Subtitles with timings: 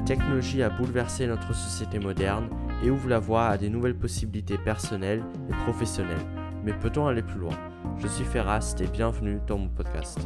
[0.00, 2.48] La technologie a bouleversé notre société moderne
[2.82, 6.26] et ouvre la voie à des nouvelles possibilités personnelles et professionnelles.
[6.64, 7.54] Mais peut-on aller plus loin?
[7.98, 10.18] Je suis Ferrast et bienvenue dans mon podcast.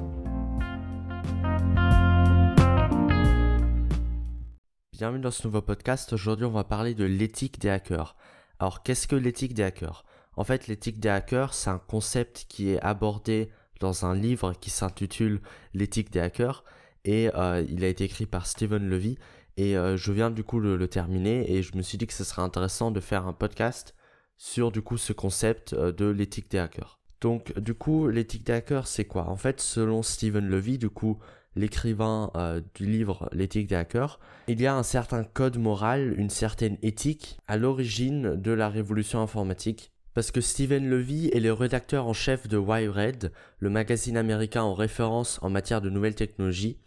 [4.93, 6.13] Bienvenue dans ce nouveau podcast.
[6.13, 8.15] Aujourd'hui, on va parler de l'éthique des hackers.
[8.61, 10.05] Alors, qu'est-ce que l'éthique des hackers?
[10.37, 13.51] En fait, l'éthique des hackers, c'est un concept qui est abordé
[13.81, 15.41] dans un livre qui s'intitule
[15.75, 16.63] L'éthique des hackers
[17.05, 19.19] et euh, il a été écrit par Steven Levy
[19.57, 22.13] et euh, je viens du coup le, le, terminer et je me suis dit que
[22.13, 23.95] ce serait intéressant de faire un podcast
[24.37, 26.99] sur du coup ce concept euh, de l'éthique des hackers.
[27.21, 29.29] Donc du coup l'éthique des hackers c'est quoi?
[29.29, 31.19] En fait selon Steven Levy du coup
[31.57, 36.31] l'écrivain euh, du livre L'éthique des hackers, il y a un certain code moral, une
[36.31, 39.93] certaine éthique à l'origine de la révolution informatique.
[40.15, 44.75] Parce que Steven Levy est le rédacteur en chef de Wired, le magazine américain en
[44.75, 46.79] référence en matière de nouvelles technologies,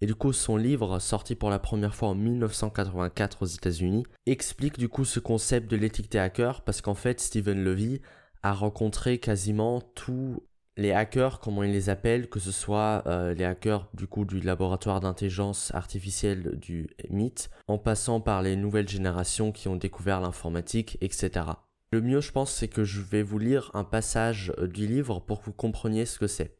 [0.00, 4.78] et du coup, son livre, sorti pour la première fois en 1984 aux États-Unis, explique
[4.78, 8.00] du coup ce concept de l'éthique des hackers parce qu'en fait, Steven Levy
[8.42, 10.42] a rencontré quasiment tous
[10.76, 14.40] les hackers, comment il les appelle, que ce soit euh, les hackers du coup du
[14.40, 20.98] laboratoire d'intelligence artificielle du MIT, en passant par les nouvelles générations qui ont découvert l'informatique,
[21.00, 21.46] etc.
[21.92, 25.20] Le mieux, je pense, c'est que je vais vous lire un passage euh, du livre
[25.20, 26.58] pour que vous compreniez ce que c'est.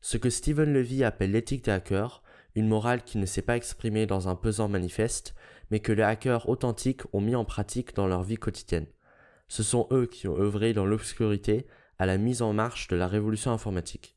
[0.00, 2.22] Ce que Steven Levy appelle l'éthique des hackers,
[2.54, 5.34] une morale qui ne s'est pas exprimée dans un pesant manifeste,
[5.70, 8.86] mais que les hackers authentiques ont mis en pratique dans leur vie quotidienne.
[9.48, 11.66] Ce sont eux qui ont œuvré dans l'obscurité
[11.98, 14.16] à la mise en marche de la révolution informatique.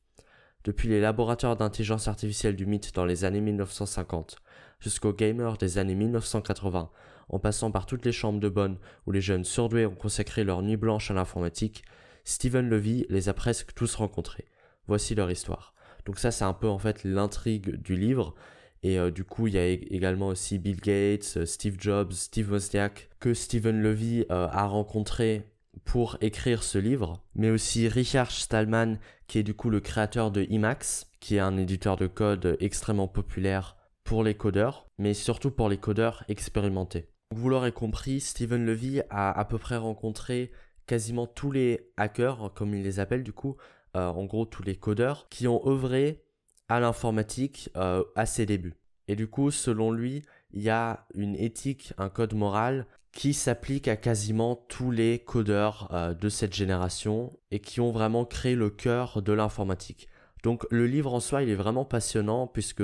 [0.64, 4.38] Depuis les laboratoires d'intelligence artificielle du mythe dans les années 1950,
[4.80, 6.92] jusqu'aux gamers des années 1980,
[7.30, 10.62] en passant par toutes les chambres de bonne où les jeunes surdoués ont consacré leur
[10.62, 11.84] nuit blanche à l'informatique,
[12.26, 14.46] Stephen Levy les a presque tous rencontrés.
[14.88, 15.74] Voici leur histoire.
[16.06, 18.36] Donc ça, c'est un peu en fait l'intrigue du livre.
[18.84, 22.52] Et euh, du coup, il y a également aussi Bill Gates, euh, Steve Jobs, Steve
[22.52, 25.44] Wozniak, que Stephen Levy euh, a rencontré
[25.86, 30.46] pour écrire ce livre, mais aussi Richard Stallman, qui est du coup le créateur de
[30.50, 35.70] Emacs, qui est un éditeur de code extrêmement populaire pour les codeurs, mais surtout pour
[35.70, 37.08] les codeurs expérimentés.
[37.34, 40.52] Vous l'aurez compris, Stephen Levy a à peu près rencontré
[40.86, 43.56] quasiment tous les hackers, comme il les appelle du coup,
[43.96, 46.24] euh, en gros tous les codeurs, qui ont œuvré
[46.68, 48.76] à l'informatique euh, à ses débuts.
[49.08, 53.88] Et du coup, selon lui, il y a une éthique, un code moral qui s'applique
[53.88, 58.70] à quasiment tous les codeurs euh, de cette génération et qui ont vraiment créé le
[58.70, 60.08] cœur de l'informatique.
[60.44, 62.84] Donc le livre en soi, il est vraiment passionnant puisque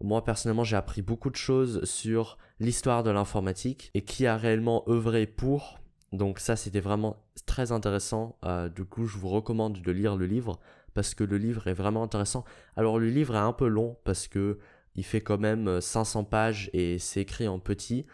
[0.00, 4.84] moi personnellement, j'ai appris beaucoup de choses sur l'histoire de l'informatique et qui a réellement
[4.88, 5.78] œuvré pour
[6.12, 8.36] donc ça, c'était vraiment très intéressant.
[8.44, 10.60] Euh, du coup, je vous recommande de lire le livre
[10.94, 12.44] parce que le livre est vraiment intéressant.
[12.76, 14.58] Alors le livre est un peu long parce que
[14.94, 18.04] il fait quand même 500 euh, pages et c'est écrit en petit.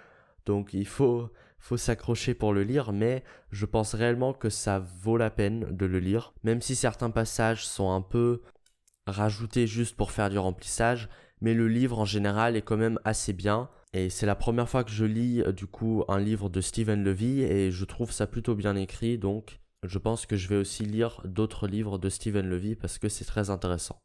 [0.46, 1.28] Donc il faut,
[1.58, 5.86] faut s'accrocher pour le lire, mais je pense réellement que ça vaut la peine de
[5.86, 6.32] le lire.
[6.44, 8.42] Même si certains passages sont un peu
[9.08, 11.08] rajoutés juste pour faire du remplissage,
[11.40, 13.68] mais le livre en général est quand même assez bien.
[13.94, 17.04] Et c'est la première fois que je lis euh, du coup un livre de Stephen
[17.04, 20.84] Levy et je trouve ça plutôt bien écrit donc je pense que je vais aussi
[20.84, 24.02] lire d'autres livres de Stephen Levy parce que c'est très intéressant.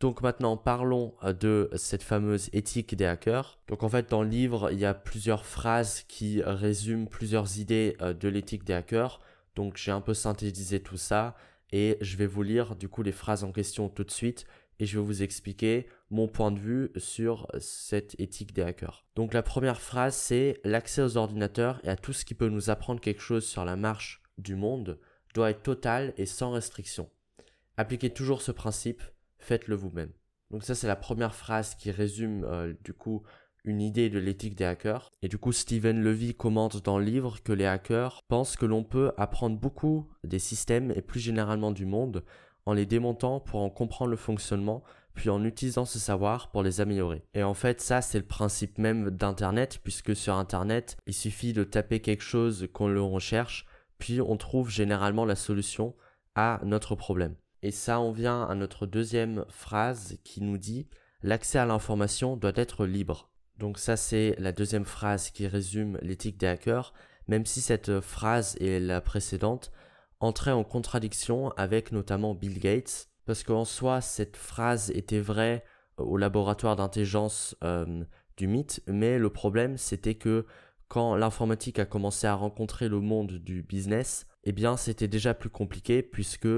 [0.00, 3.60] Donc maintenant parlons euh, de cette fameuse éthique des hackers.
[3.68, 7.96] Donc en fait dans le livre il y a plusieurs phrases qui résument plusieurs idées
[8.00, 9.20] euh, de l'éthique des hackers.
[9.54, 11.36] Donc j'ai un peu synthétisé tout ça
[11.70, 14.46] et je vais vous lire du coup les phrases en question tout de suite
[14.82, 19.06] et je vais vous expliquer mon point de vue sur cette éthique des hackers.
[19.14, 22.68] Donc la première phrase c'est l'accès aux ordinateurs et à tout ce qui peut nous
[22.68, 24.98] apprendre quelque chose sur la marche du monde
[25.34, 27.08] doit être total et sans restriction.
[27.76, 29.02] Appliquez toujours ce principe,
[29.38, 30.10] faites-le vous-même.
[30.50, 33.22] Donc ça c'est la première phrase qui résume euh, du coup
[33.64, 35.12] une idée de l'éthique des hackers.
[35.22, 38.82] Et du coup, Steven Levy commente dans le livre que les hackers pensent que l'on
[38.82, 42.24] peut apprendre beaucoup des systèmes et plus généralement du monde
[42.66, 44.82] en les démontant pour en comprendre le fonctionnement,
[45.14, 47.22] puis en utilisant ce savoir pour les améliorer.
[47.34, 51.64] Et en fait, ça, c'est le principe même d'Internet, puisque sur Internet, il suffit de
[51.64, 53.66] taper quelque chose qu'on le recherche,
[53.98, 55.94] puis on trouve généralement la solution
[56.34, 57.34] à notre problème.
[57.62, 60.88] Et ça, on vient à notre deuxième phrase qui nous dit
[61.22, 63.30] l'accès à l'information doit être libre.
[63.58, 66.92] Donc ça, c'est la deuxième phrase qui résume l'éthique des hackers,
[67.28, 69.70] même si cette phrase et la précédente
[70.22, 75.64] entrait en contradiction avec notamment Bill Gates, parce qu'en soi, cette phrase était vraie
[76.00, 78.04] euh, au laboratoire d'intelligence euh,
[78.36, 80.46] du mythe, mais le problème c'était que
[80.88, 85.50] quand l'informatique a commencé à rencontrer le monde du business, eh bien c'était déjà plus
[85.50, 86.48] compliqué puisque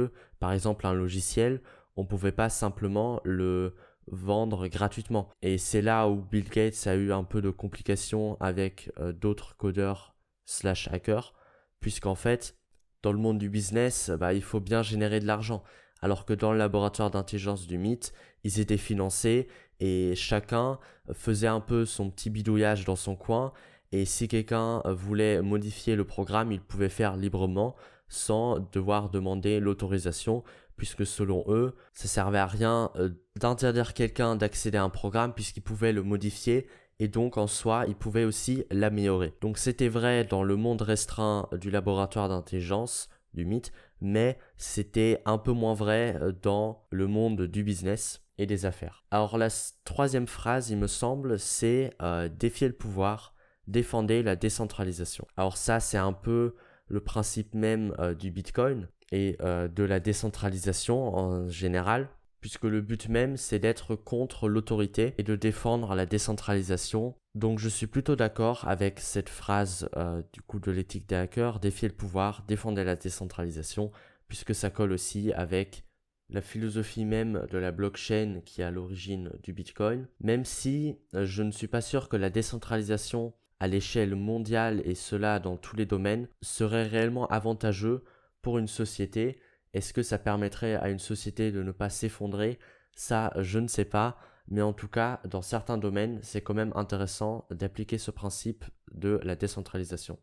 [0.40, 1.62] par exemple un logiciel,
[1.96, 3.74] on pouvait pas simplement le
[4.08, 5.30] vendre gratuitement.
[5.42, 9.56] Et c'est là où Bill Gates a eu un peu de complications avec euh, d'autres
[9.56, 11.32] codeurs slash hackers,
[11.80, 12.56] puisqu'en fait,
[13.04, 15.62] dans le monde du business, bah, il faut bien générer de l'argent.
[16.00, 18.14] Alors que dans le laboratoire d'intelligence du mythe,
[18.44, 19.46] ils étaient financés
[19.78, 20.78] et chacun
[21.12, 23.52] faisait un peu son petit bidouillage dans son coin.
[23.92, 27.76] Et si quelqu'un voulait modifier le programme, il pouvait faire librement
[28.08, 30.44] sans devoir demander l'autorisation,
[30.76, 35.62] puisque selon eux, ça servait à rien euh, d'interdire quelqu'un d'accéder à un programme puisqu'il
[35.62, 36.66] pouvait le modifier
[37.04, 39.34] et donc en soi, il pouvait aussi l'améliorer.
[39.42, 45.36] Donc c'était vrai dans le monde restreint du laboratoire d'intelligence du mythe, mais c'était un
[45.36, 49.04] peu moins vrai euh, dans le monde du business et des affaires.
[49.10, 49.48] Alors la
[49.84, 53.34] troisième phrase, il me semble, c'est euh, défier le pouvoir,
[53.66, 55.26] défendez la décentralisation.
[55.36, 56.54] Alors ça, c'est un peu
[56.88, 62.08] le principe même euh, du Bitcoin et de la décentralisation en général
[62.44, 67.14] puisque le but même c'est d'être contre l'autorité et de défendre la décentralisation.
[67.34, 71.58] Donc je suis plutôt d'accord avec cette phrase euh, du coup de l'éthique des hackers,
[71.58, 73.92] défier le pouvoir, défendre la décentralisation,
[74.28, 75.84] puisque ça colle aussi avec
[76.28, 81.24] la philosophie même de la blockchain qui est à l'origine du Bitcoin, même si euh,
[81.24, 85.76] je ne suis pas sûr que la décentralisation à l'échelle mondiale et cela dans tous
[85.76, 88.04] les domaines serait réellement avantageux
[88.42, 89.38] pour une société
[89.74, 92.58] est-ce que ça permettrait à une société de ne pas s'effondrer?
[92.94, 94.16] Ça, je ne sais pas.
[94.48, 99.20] Mais en tout cas, dans certains domaines, c'est quand même intéressant d'appliquer ce principe de
[99.22, 100.18] la décentralisation.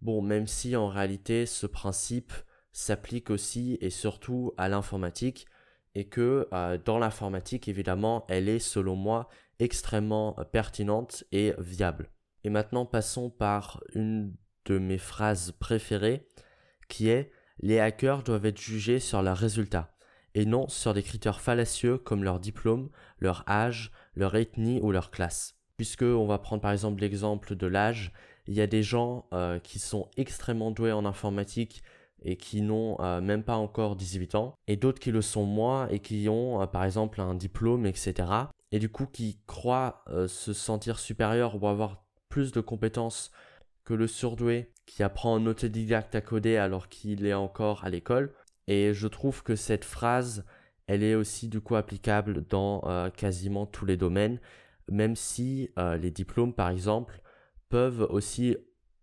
[0.00, 2.32] Bon, même si en réalité ce principe
[2.72, 5.46] s'applique aussi et surtout à l'informatique,
[5.94, 9.28] et que euh, dans l'informatique, évidemment, elle est selon moi
[9.58, 12.10] extrêmement pertinente et viable.
[12.42, 14.34] Et maintenant, passons par une
[14.64, 16.26] de mes phrases préférées,
[16.88, 17.30] qui est
[17.60, 19.94] les hackers doivent être jugés sur leurs résultats,
[20.34, 25.10] et non sur des critères fallacieux comme leur diplôme, leur âge, leur ethnie ou leur
[25.10, 25.56] classe.
[25.76, 28.12] Puisque on va prendre par exemple l'exemple de l'âge,
[28.46, 31.82] il y a des gens euh, qui sont extrêmement doués en informatique
[32.22, 35.88] et qui n'ont euh, même pas encore 18 ans, et d'autres qui le sont moins
[35.88, 38.14] et qui ont euh, par exemple un diplôme, etc.
[38.72, 43.30] Et du coup qui croient se sentir supérieurs ou avoir plus de compétences
[43.84, 48.32] que le surdoué qui apprend en autodidacte à coder alors qu'il est encore à l'école.
[48.66, 50.44] Et je trouve que cette phrase,
[50.86, 54.40] elle est aussi du coup applicable dans euh, quasiment tous les domaines,
[54.90, 57.20] même si euh, les diplômes par exemple
[57.68, 58.56] peuvent aussi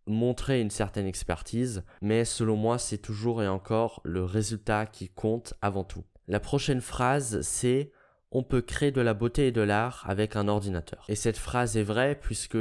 [0.08, 5.54] montrer une certaine expertise, mais selon moi c'est toujours et encore le résultat qui compte
[5.62, 6.04] avant tout.
[6.28, 7.92] La prochaine phrase c'est
[8.32, 11.06] on peut créer de la beauté et de l'art avec un ordinateur.
[11.10, 12.58] Et cette phrase est vraie puisque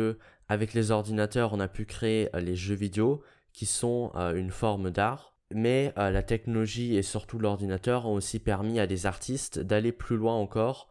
[0.51, 4.51] avec les ordinateurs, on a pu créer euh, les jeux vidéo qui sont euh, une
[4.51, 5.33] forme d'art.
[5.55, 10.17] Mais euh, la technologie et surtout l'ordinateur ont aussi permis à des artistes d'aller plus
[10.17, 10.89] loin encore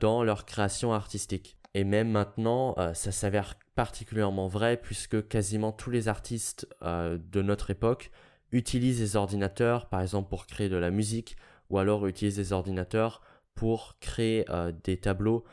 [0.00, 1.58] dans leur création artistique.
[1.74, 8.12] Et même maintenant, ça s'avère particulièrement vrai puisque quasiment tous les artistes de notre époque
[8.52, 11.36] utilisent les ordinateurs, par exemple pour créer de la musique,
[11.70, 13.20] ou alors utilisent les ordinateurs
[13.56, 14.44] pour créer
[14.84, 15.44] des tableaux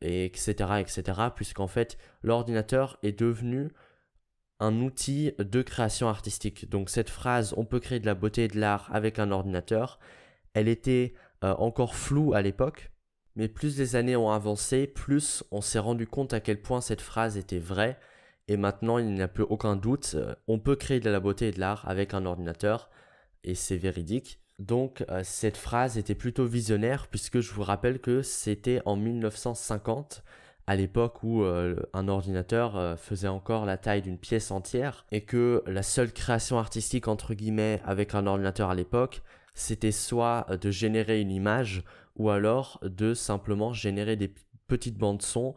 [0.00, 1.02] et etc., etc.,
[1.34, 3.70] puisqu'en fait, l'ordinateur est devenu
[4.60, 6.68] un outil de création artistique.
[6.68, 9.98] Donc cette phrase, on peut créer de la beauté et de l'art avec un ordinateur,
[10.52, 12.90] elle était euh, encore floue à l'époque,
[13.36, 17.00] mais plus les années ont avancé, plus on s'est rendu compte à quel point cette
[17.00, 17.98] phrase était vraie,
[18.48, 21.48] et maintenant il n'y a plus aucun doute, euh, on peut créer de la beauté
[21.48, 22.90] et de l'art avec un ordinateur,
[23.44, 24.39] et c'est véridique.
[24.60, 30.22] Donc euh, cette phrase était plutôt visionnaire puisque je vous rappelle que c'était en 1950
[30.66, 35.22] à l'époque où euh, un ordinateur euh, faisait encore la taille d'une pièce entière et
[35.22, 39.22] que la seule création artistique entre guillemets avec un ordinateur à l'époque
[39.54, 41.82] c'était soit de générer une image
[42.16, 44.30] ou alors de simplement générer des
[44.68, 45.54] petites bandes son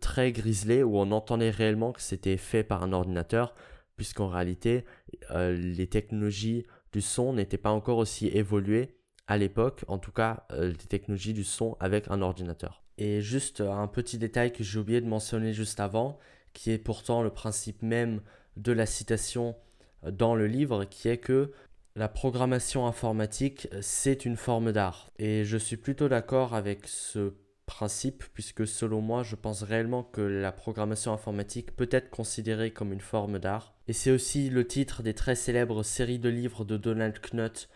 [0.00, 3.54] très griselées où on entendait réellement que c'était fait par un ordinateur
[3.96, 4.84] puisqu'en réalité
[5.30, 8.96] les technologies du son n'était pas encore aussi évolué
[9.26, 12.82] à l'époque, en tout cas euh, les technologies du son avec un ordinateur.
[12.98, 16.18] Et juste euh, un petit détail que j'ai oublié de mentionner juste avant,
[16.52, 18.20] qui est pourtant le principe même
[18.56, 19.56] de la citation
[20.04, 21.52] euh, dans le livre, qui est que
[21.94, 25.10] la programmation informatique, c'est une forme d'art.
[25.18, 27.34] Et je suis plutôt d'accord avec ce
[27.66, 32.92] principe, puisque selon moi, je pense réellement que la programmation informatique peut être considérée comme
[32.92, 33.74] une forme d'art.
[33.88, 37.68] Et c'est aussi le titre des très célèbres séries de livres de Donald Knuth,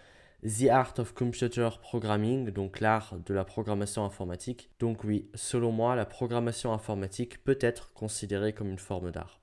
[0.42, 4.70] The Art of Computer Programming, donc l'art de la programmation informatique.
[4.78, 9.40] Donc oui, selon moi, la programmation informatique peut être considérée comme une forme d'art.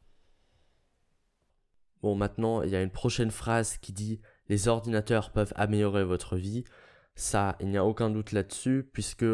[2.02, 4.20] Bon, maintenant, il y a une prochaine phrase qui dit
[4.50, 6.64] les ordinateurs peuvent améliorer votre vie.
[7.16, 9.26] Ça, il n'y a aucun doute là-dessus, puisque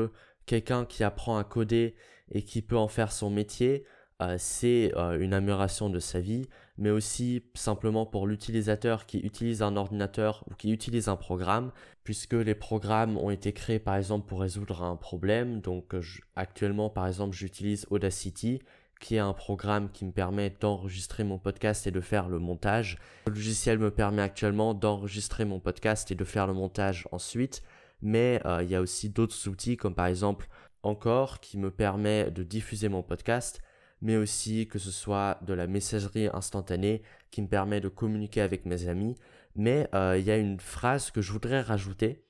[0.49, 1.93] quelqu'un qui apprend à coder
[2.31, 3.85] et qui peut en faire son métier,
[4.19, 9.61] euh, c'est euh, une amélioration de sa vie, mais aussi simplement pour l'utilisateur qui utilise
[9.61, 11.71] un ordinateur ou qui utilise un programme,
[12.03, 15.61] puisque les programmes ont été créés par exemple pour résoudre un problème.
[15.61, 15.93] Donc
[16.35, 18.59] actuellement par exemple j'utilise Audacity,
[18.99, 22.97] qui est un programme qui me permet d'enregistrer mon podcast et de faire le montage.
[23.27, 27.61] Le logiciel me permet actuellement d'enregistrer mon podcast et de faire le montage ensuite,
[28.01, 30.47] mais euh, il y a aussi d'autres outils comme par exemple
[30.83, 33.61] Encore qui me permet de diffuser mon podcast
[34.01, 37.01] mais aussi que ce soit de la messagerie instantanée
[37.31, 39.15] qui me permet de communiquer avec mes amis.
[39.55, 42.23] Mais euh, il y a une phrase que je voudrais rajouter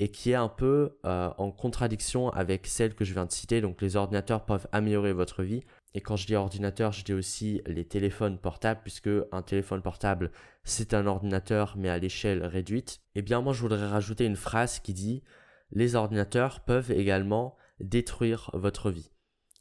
[0.00, 3.60] et qui est un peu euh, en contradiction avec celle que je viens de citer.
[3.60, 5.62] Donc les ordinateurs peuvent améliorer votre vie.
[5.94, 10.32] Et quand je dis ordinateur, je dis aussi les téléphones portables, puisque un téléphone portable,
[10.64, 13.00] c'est un ordinateur, mais à l'échelle réduite.
[13.14, 15.22] Eh bien, moi, je voudrais rajouter une phrase qui dit
[15.70, 19.10] les ordinateurs peuvent également détruire votre vie.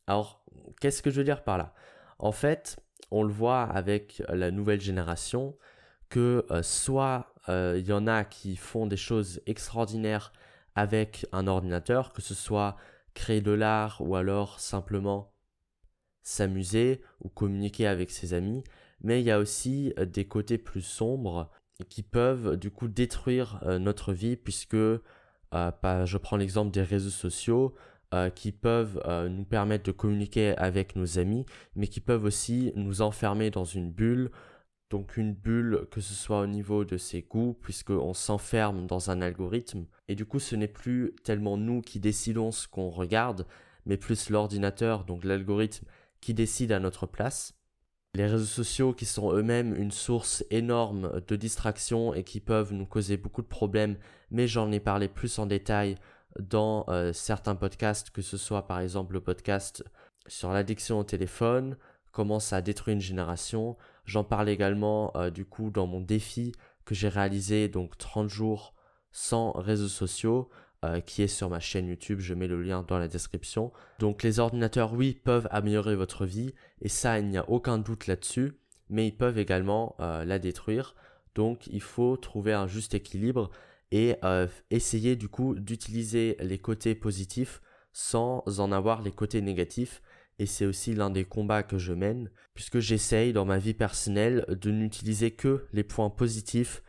[0.08, 0.44] Alors,
[0.80, 1.74] Qu'est-ce que je veux dire par là?
[2.20, 2.78] En fait,
[3.12, 5.58] on le voit avec la nouvelle génération
[6.10, 10.34] que euh, soit euh, il y en a qui font des choses extraordinaires
[10.76, 12.76] avec un ordinateur, que ce soit
[13.14, 15.33] créer de l'art ou alors simplement
[16.24, 18.64] s'amuser ou communiquer avec ses amis,
[19.02, 21.52] mais il y a aussi euh, des côtés plus sombres
[21.90, 27.76] qui peuvent du coup détruire notre vie puisque je prends l'exemple des réseaux sociaux,
[28.14, 32.72] euh, qui peuvent euh, nous permettre de communiquer avec nos amis, mais qui peuvent aussi
[32.76, 34.30] nous enfermer dans une bulle.
[34.92, 39.20] Donc une bulle que ce soit au niveau de ses goûts, puisqu'on s'enferme dans un
[39.22, 39.88] algorithme.
[40.10, 43.48] Et du coup, ce n'est plus tellement nous qui décidons ce qu'on regarde,
[43.88, 45.88] mais plus l'ordinateur, donc l'algorithme,
[46.24, 47.54] qui décide à notre place.
[48.16, 52.86] Les réseaux sociaux qui sont eux-mêmes une source énorme de distraction et qui peuvent nous
[52.86, 53.98] causer beaucoup de problèmes,
[54.32, 55.96] mais j'en ai parlé plus en détail
[56.40, 59.84] dans euh, certains podcasts, que ce soit par exemple le podcast
[60.28, 61.76] sur l'addiction au téléphone,
[62.12, 63.76] comment ça détruit une génération.
[64.06, 66.54] J'en parle également euh, du coup dans mon défi
[66.86, 68.76] que j'ai réalisé, donc 30 jours
[69.12, 70.50] sans réseaux sociaux,
[70.84, 73.72] euh, qui est sur ma chaîne YouTube, je mets le lien dans la description.
[74.00, 78.08] Donc les ordinateurs, oui, peuvent améliorer votre vie, et ça, il n'y a aucun doute
[78.08, 78.54] là-dessus,
[78.90, 80.96] mais ils peuvent également la détruire.
[81.36, 83.50] Donc il faut trouver un juste équilibre
[83.92, 87.62] et euh, essayer du coup d'utiliser les côtés positifs
[87.92, 90.02] sans en avoir les côtés négatifs.
[90.40, 94.46] Et c'est aussi l'un des combats que je mène, puisque j'essaye dans ma vie personnelle
[94.50, 96.82] de n'utiliser que les points positifs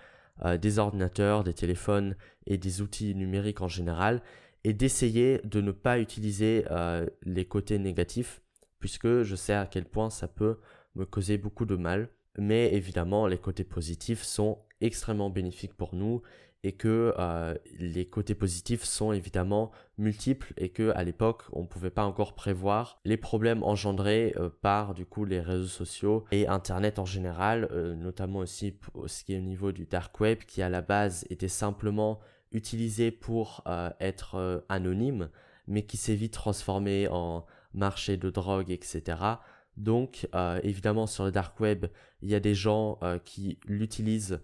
[0.45, 4.23] euh, des ordinateurs, des téléphones et des outils numériques en général,
[4.65, 8.41] et d'essayer de ne pas utiliser euh, les côtés négatifs,
[8.79, 10.59] puisque je sais à quel point ça peut
[10.95, 12.09] me causer beaucoup de mal.
[12.39, 16.23] Mais évidemment, les côtés positifs sont extrêmement bénéfiques pour nous
[16.65, 21.67] et que euh, les côtés positifs sont évidemment multiples et que à l'époque on ne
[21.67, 26.49] pouvait pas encore prévoir les problèmes engendrés euh, par du coup les réseaux sociaux et
[26.49, 28.75] internet en général euh, notamment aussi
[29.07, 32.19] ce qui est au niveau du dark web qui à la base était simplement
[32.51, 33.65] utilisé pour
[33.99, 35.29] être anonyme
[35.67, 39.19] mais qui s'est vite transformé en marché de drogue etc
[39.77, 40.29] donc
[40.63, 41.87] évidemment sur le dark web
[42.23, 44.41] il y a des gens qui l'utilisent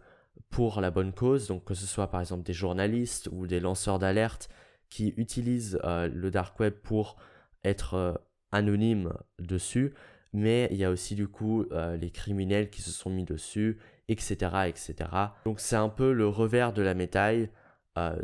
[0.51, 3.99] pour la bonne cause, donc que ce soit par exemple des journalistes ou des lanceurs
[3.99, 4.49] d'alerte
[4.91, 7.17] qui utilisent euh, le dark web pour
[7.65, 8.15] être euh,
[8.51, 9.95] anonymes dessus,
[10.33, 13.79] mais il y a aussi du coup euh, les criminels qui se sont mis dessus,
[14.09, 14.35] etc.
[14.67, 14.95] etc.
[15.45, 17.49] Donc c'est un peu le revers de la médaille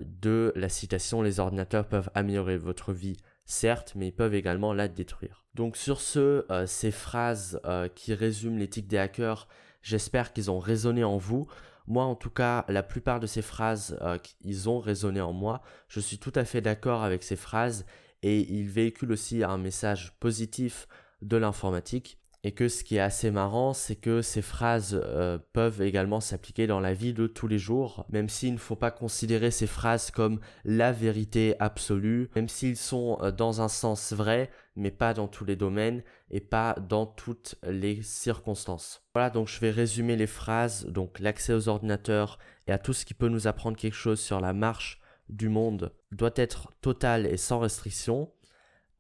[0.01, 4.89] de la citation les ordinateurs peuvent améliorer votre vie, certes, mais ils peuvent également la
[4.89, 5.45] détruire.
[5.55, 7.61] Donc sur ce, ces phrases
[7.95, 9.49] qui résument l'éthique des hackers,
[9.83, 11.47] j'espère qu'ils ont résonné en vous.
[11.87, 15.63] Moi, en tout cas, la plupart de ces phrases, euh, ils ont résonné en moi.
[15.89, 17.87] Je suis tout à fait d'accord avec ces phrases
[18.23, 20.89] et ils véhiculent aussi un message positif
[21.23, 25.83] de l'informatique et que ce qui est assez marrant, c'est que ces phrases euh, peuvent
[25.83, 29.51] également s'appliquer dans la vie de tous les jours, même s'il ne faut pas considérer
[29.51, 34.93] ces phrases comme la vérité absolue, même s'ils sont euh, dans un sens vrai, mais
[34.93, 39.03] pas dans tous les domaines et pas dans toutes les circonstances.
[39.13, 42.39] Voilà, donc je vais résumer les phrases, donc l'accès aux ordinateurs
[42.69, 45.93] et à tout ce qui peut nous apprendre quelque chose sur la marche du monde
[46.13, 48.31] doit être total et sans restriction.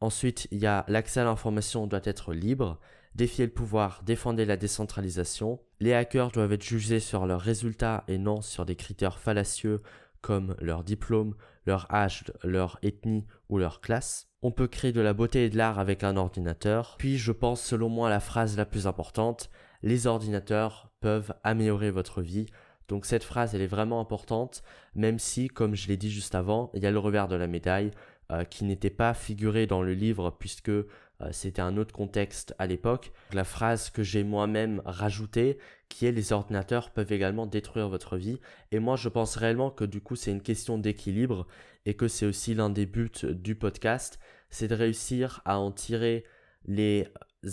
[0.01, 2.79] Ensuite, il y a l'accès à l'information doit être libre
[3.17, 5.59] défier le pouvoir, défendre la décentralisation.
[5.81, 9.83] Les hackers doivent être jugés sur leurs résultats et non sur des critères fallacieux
[10.21, 11.35] comme leur diplôme,
[11.67, 14.29] leur âge, leur ethnie ou leur classe.
[14.43, 16.97] On peut créer de la beauté et de l'art avec un ordinateur.
[16.99, 19.51] Puis je pense selon moi la phrase la plus importante,
[19.83, 22.47] les ordinateurs peuvent améliorer votre vie.
[22.89, 24.63] Donc cette phrase elle est vraiment importante,
[24.95, 27.47] même si comme je l'ai dit juste avant, il y a le revers de la
[27.47, 27.93] médaille.
[28.33, 30.85] Euh, qui n'était pas figuré dans le livre puisque euh,
[31.31, 33.13] c'était un autre contexte à l'époque.
[33.33, 38.41] La phrase que j'ai moi-même rajoutée, qui est les ordinateurs peuvent également détruire votre vie.
[38.73, 41.47] Et moi, je pense réellement que du coup, c'est une question d'équilibre
[41.87, 44.19] et que c'est aussi l'un des buts du podcast,
[44.51, 46.25] c'est de réussir à en tirer
[46.67, 47.07] les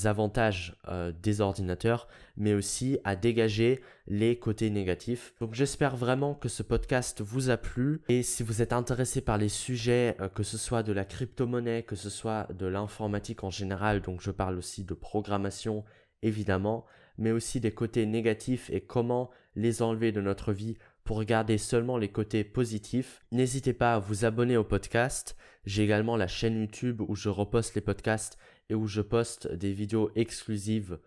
[0.04, 5.34] avantages euh, des ordinateurs, mais aussi à dégager les côtés négatifs.
[5.40, 8.02] Donc j'espère vraiment que ce podcast vous a plu.
[8.10, 11.84] Et si vous êtes intéressé par les sujets, euh, que ce soit de la crypto-monnaie,
[11.84, 15.84] que ce soit de l'informatique en général, donc je parle aussi de programmation
[16.22, 16.86] évidemment,
[17.18, 21.98] mais aussi des côtés négatifs et comment les enlever de notre vie pour regarder seulement
[21.98, 25.36] les côtés positifs, n'hésitez pas à vous abonner au podcast.
[25.66, 28.38] J'ai également la chaîne YouTube où je reposte les podcasts
[28.70, 31.00] et où je poste des vidéos exclusives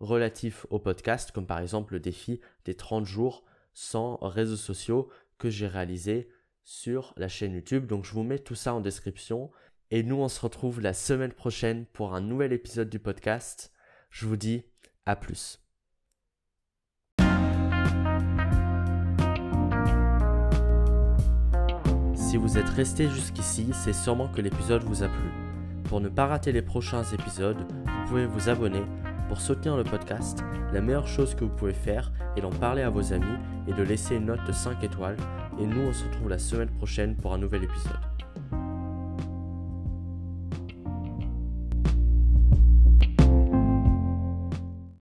[0.00, 5.50] relatives au podcast, comme par exemple le défi des 30 jours sans réseaux sociaux que
[5.50, 6.28] j'ai réalisé
[6.64, 7.86] sur la chaîne YouTube.
[7.86, 9.50] Donc je vous mets tout ça en description.
[9.90, 13.72] Et nous, on se retrouve la semaine prochaine pour un nouvel épisode du podcast.
[14.10, 14.62] Je vous dis
[15.04, 15.58] à plus.
[22.14, 25.51] Si vous êtes resté jusqu'ici, c'est sûrement que l'épisode vous a plu.
[25.92, 28.80] Pour ne pas rater les prochains épisodes, vous pouvez vous abonner.
[29.28, 32.88] Pour soutenir le podcast, la meilleure chose que vous pouvez faire est d'en parler à
[32.88, 33.36] vos amis
[33.68, 35.18] et de laisser une note de 5 étoiles.
[35.60, 38.11] Et nous, on se retrouve la semaine prochaine pour un nouvel épisode.